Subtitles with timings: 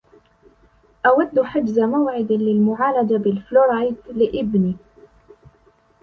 [1.05, 4.75] أود حجز موعد للمعالجة بالفلورايد لابني.